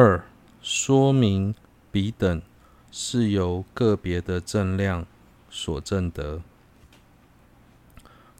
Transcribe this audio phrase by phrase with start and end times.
[0.00, 0.24] 二、
[0.62, 1.56] 说明
[1.90, 2.40] 彼等
[2.88, 5.04] 是由个别的正量
[5.50, 6.40] 所证得。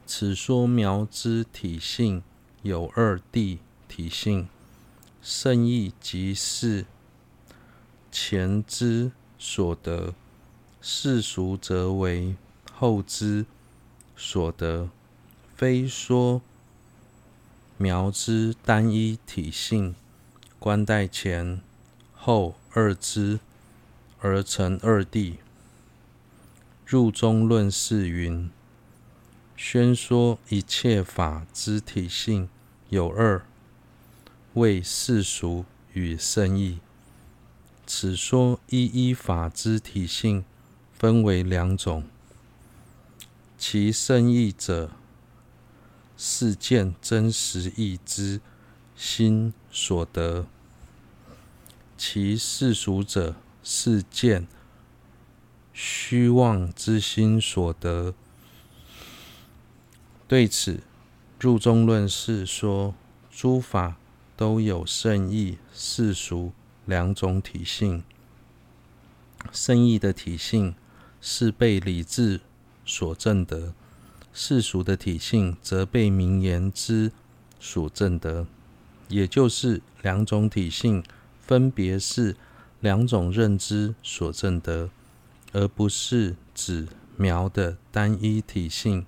[0.07, 2.23] 此说苗之体性
[2.63, 3.59] 有二谛
[3.89, 4.47] 体性，
[5.21, 6.87] 圣意即是
[8.13, 10.15] 前之所得，
[10.81, 12.37] 世俗则为
[12.73, 13.45] 后之
[14.17, 14.89] 所得，
[15.57, 16.41] 非说
[17.77, 19.97] 苗之单一体性，
[20.59, 21.61] 观待前
[22.13, 23.39] 后二支
[24.21, 25.37] 而成二谛。
[26.85, 28.51] 入中论释云：
[29.57, 32.49] 宣说一切法之体性
[32.89, 33.43] 有二，
[34.55, 36.79] 为世俗与胜义。
[37.87, 40.45] 此说一一法之体性
[40.93, 42.05] 分为两种，
[43.57, 44.91] 其胜义者
[46.17, 48.41] 是见真实义之
[49.01, 50.45] 心所得，
[51.97, 54.49] 其世俗者是见
[55.73, 58.13] 虚妄之心所得。
[60.27, 60.81] 对此，
[61.39, 62.93] 入中论是说：
[63.31, 63.99] 诸法
[64.37, 66.51] 都有圣意、世俗
[66.85, 68.03] 两种体性。
[69.53, 70.75] 圣意的体性
[71.21, 72.41] 是被理智
[72.85, 73.73] 所证得，
[74.33, 77.13] 世俗的体性则被名言之
[77.61, 78.49] 所证得。
[79.09, 81.03] 也就是两种体性，
[81.41, 82.37] 分别是
[82.81, 84.91] 两种认知所证得，
[85.53, 89.05] 而不是指苗的单一体性。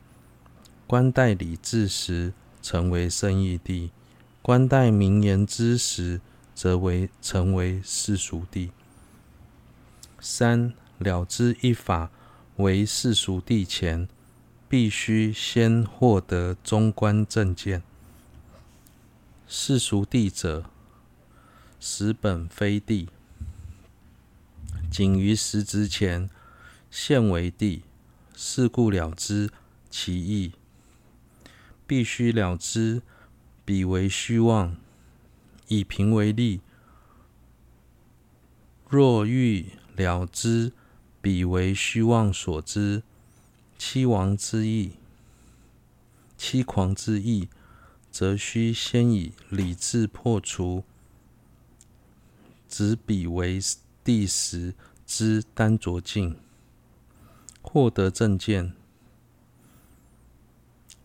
[0.87, 3.91] 观待理智时，成为胜义地；
[4.42, 6.20] 观待名言之时，
[6.55, 8.73] 则为成为世俗地。
[10.19, 12.11] 三、了知一法
[12.57, 14.09] 为世俗地前，
[14.69, 17.83] 必须先获得中观正见。
[19.53, 20.70] 世俗地者，
[21.81, 23.09] 实本非地，
[24.89, 26.31] 仅于实值前
[26.89, 27.83] 现为地，
[28.37, 29.51] 是故了知
[29.91, 30.52] 其义。
[31.85, 33.02] 必须了知
[33.64, 34.77] 彼为虚妄。
[35.67, 36.61] 以平为例，
[38.89, 40.73] 若欲了知
[41.20, 43.03] 彼为虚妄所知，
[43.77, 44.92] 欺王之意，
[46.39, 47.48] 欺狂之意，
[48.11, 50.85] 则须先以理智破除
[52.69, 53.61] 执彼为
[54.05, 54.75] 谛时
[55.07, 56.37] 之耽着境，
[57.63, 58.73] 获得正见。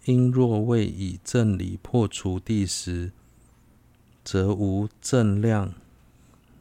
[0.05, 3.11] 因若未以正理破除谛实，
[4.23, 5.73] 则无正量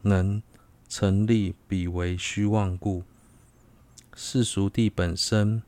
[0.02, 0.42] 能
[0.88, 3.02] 成立彼为虚妄故。
[4.14, 5.62] 世俗地本身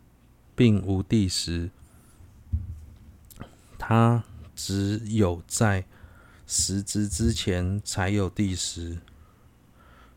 [0.54, 1.70] 并无谛实，
[3.78, 4.24] 它
[4.56, 5.84] 只有在
[6.46, 8.98] 实执之前才有第十。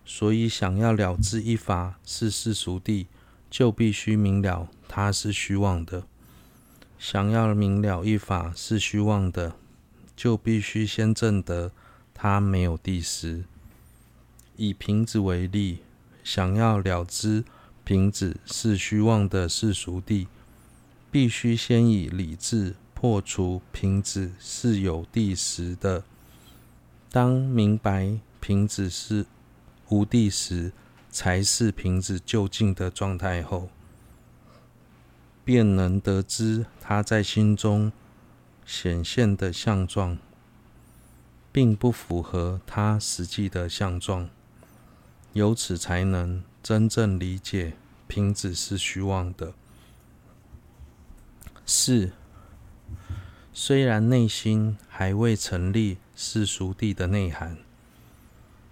[0.06, 3.06] 所以，想要了知一法是世俗地，
[3.52, 6.08] 就必须明了它是虚妄的。
[6.98, 9.56] 想要明了一法是虚妄的，
[10.16, 11.72] 就必须先证得
[12.14, 13.44] 它没有第十。
[14.58, 15.80] 以瓶子为例，
[16.24, 17.46] 想要了知
[17.84, 20.28] 瓶子是虚妄的世俗地，
[21.12, 26.04] 必须先以理智破除瓶子是有地时的。
[27.10, 29.26] 当明白瓶子是
[29.88, 30.74] 无地时，
[31.10, 33.70] 才是瓶子究竟的状态后，
[35.46, 37.90] 便能得知他在心中
[38.66, 40.18] 显现的相状，
[41.54, 44.30] 并不符合他实际的相状，
[45.32, 47.78] 由此才能真正理解
[48.10, 49.54] 瓶子是虚妄的。
[51.66, 52.12] 四，
[53.54, 57.58] 虽然内心还未成立世俗地的内涵，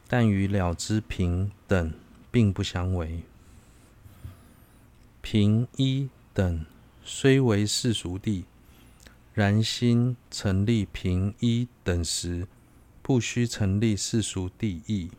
[0.07, 1.93] 但与了知平等
[2.31, 3.23] 并不相违。
[5.21, 6.09] 平一。
[6.37, 6.67] 等
[7.03, 8.45] 虽为世俗地，
[9.33, 12.47] 然心成立平一等时，
[13.01, 15.09] 不须成立世俗地义。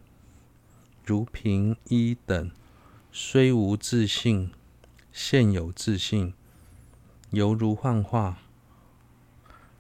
[1.05, 2.53] 如平一等
[3.11, 4.53] 虽无自信，
[5.13, 6.35] 现有自信，
[7.31, 8.39] 犹如幻化，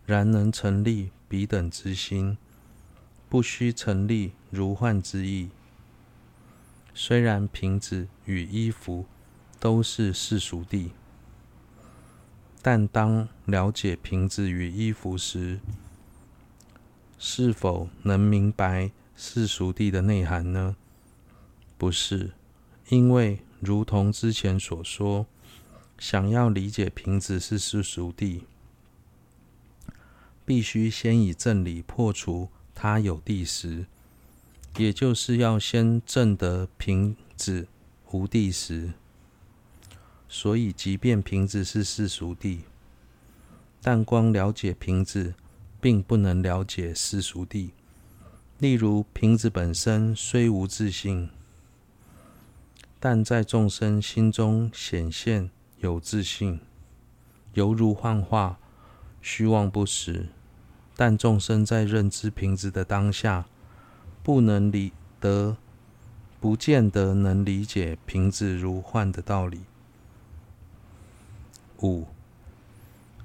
[0.08, 2.38] 然能成立彼等之心，
[3.28, 5.50] 不须成立如幻之意。
[6.94, 9.04] 虽然瓶子与衣服
[9.60, 10.92] 都是世俗地。
[12.62, 15.60] 但当了解瓶子与衣服时，
[17.18, 20.74] 是否能明白世俗地的内涵呢？
[21.76, 22.30] 不是，
[22.88, 25.26] 因为如同之前所说，
[25.98, 28.44] 想要理解瓶子是世俗地，
[30.48, 33.84] 必须先以正理破除他有地时，
[34.78, 37.68] 也就是要先证得瓶子
[38.12, 38.94] 无地时。
[40.26, 42.62] 所以，即便瓶子是世俗地，
[43.82, 45.34] 但光了解瓶子，
[45.82, 47.72] 并不能了解世俗地。
[48.58, 51.28] 例如，瓶子本身虽无自性，
[52.98, 55.50] 但在众生心中显现
[55.80, 56.58] 有自性，
[57.52, 58.58] 犹如幻化、
[59.20, 60.28] 虚妄不实。
[60.98, 63.46] 但众生在认知瓶子的当下，
[64.24, 64.90] 不能理
[65.20, 65.56] 得，
[66.40, 69.60] 不见得能理解瓶子如幻的道理。
[71.82, 72.08] 五、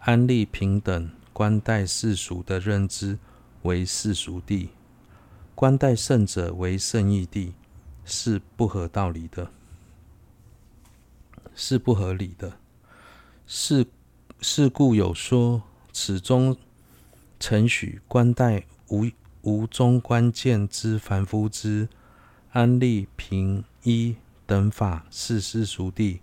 [0.02, 3.18] 安立平等观待世俗的认知
[3.64, 4.68] 为世俗谛，
[5.56, 7.54] 观待圣者为圣义谛，
[8.06, 9.50] 是不合道理的，
[11.56, 12.60] 是不合理的。
[13.48, 13.88] 是
[14.42, 16.56] 是故有说，此中
[17.46, 19.12] 承许观待无
[19.42, 21.90] 无中关键之凡夫之
[22.54, 26.22] 安立平一等法是世俗地。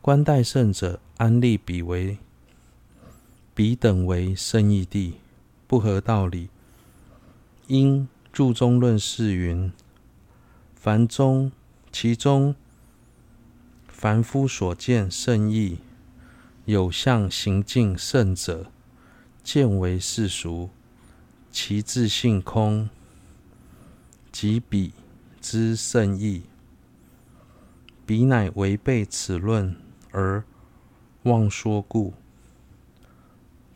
[0.00, 2.16] 观待圣者安立彼为
[3.54, 5.16] 彼等为圣义地，
[5.66, 6.48] 不合道理。
[7.66, 9.70] 因注中论释云：
[10.74, 11.52] 凡中
[11.92, 12.54] 其中
[13.86, 15.76] 凡夫所见圣义
[16.64, 18.72] 有相行径圣者，
[19.44, 20.70] 见为世俗，
[21.52, 22.88] 其自性空，
[24.32, 24.94] 即彼
[25.38, 26.44] 之圣义，
[28.06, 29.76] 彼乃违背此论。
[30.10, 30.44] 而
[31.24, 32.14] 妄说故，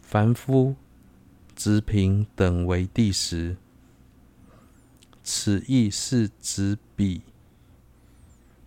[0.00, 0.74] 凡夫
[1.54, 3.56] 执平等为谛时，
[5.22, 7.20] 此亦是执彼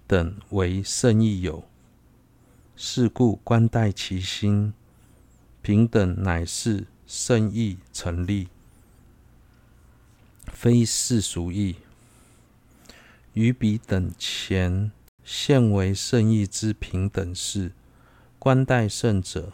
[0.06, 1.64] 等为圣义有。
[2.76, 4.74] 是故观待其心，
[5.62, 8.48] 平等乃是圣意成立，
[10.46, 11.78] 非世俗意。
[13.34, 14.92] 于彼等前。
[15.24, 17.74] 现为圣意之平等事，
[18.40, 19.54] 观待圣者，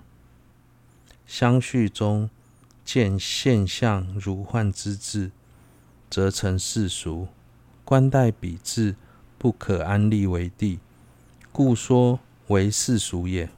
[1.27, 2.29] 相续中
[2.85, 5.31] 见现象如幻之智，
[6.09, 7.27] 则成世俗；
[7.83, 8.95] 观待彼智，
[9.37, 10.79] 不可安立为谛，
[11.51, 13.49] 故说为世俗也。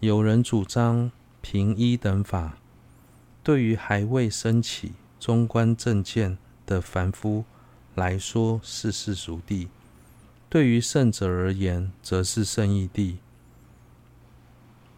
[0.00, 1.12] 有人主张
[1.42, 2.56] 平一等法，
[3.42, 7.44] 对于还未升起中观正见的凡夫
[7.94, 9.68] 来说是世俗谛。
[10.48, 13.16] 对于圣者而言，则是圣义谛，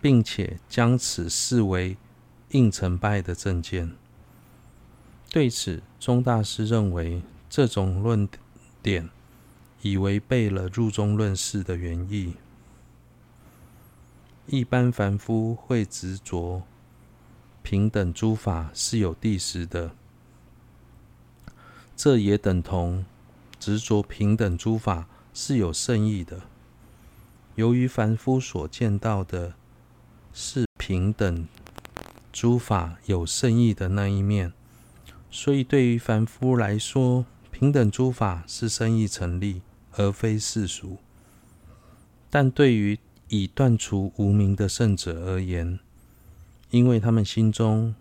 [0.01, 1.97] 并且将此视为
[2.51, 3.91] 应成败的正见。
[5.31, 8.29] 对此，宗大师认为这种论
[8.81, 9.11] 点
[9.81, 12.35] 已违背了入中论释的原意。
[14.47, 16.63] 一般凡夫会执着
[17.63, 19.93] 平等诸法是有地时的，
[21.97, 23.05] 这也等同
[23.59, 25.09] 执着平等诸法。
[25.35, 26.43] 是有圣义的。
[27.55, 29.55] 由于凡夫所见到的
[30.35, 31.49] 是平等
[32.31, 34.53] 诸法有圣义的那一面，
[35.31, 39.63] 所以对于凡夫来说，平等诸法是圣义成立，
[39.93, 40.99] 而非世俗。
[42.29, 42.99] 但对于
[43.35, 45.79] 以断除无明的圣者而言，
[46.69, 47.95] 因为他们心中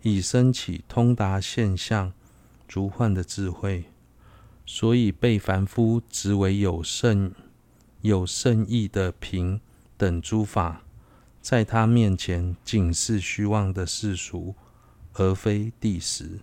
[0.00, 2.14] 已升起通达现象
[2.66, 3.84] 如幻的智慧。
[4.64, 7.34] 所以被凡夫执为有圣、
[8.00, 9.60] 有圣义的平
[9.98, 10.82] 等诸法，
[11.42, 14.54] 在他面前仅是虚妄的世俗，
[15.12, 16.40] 而非第十。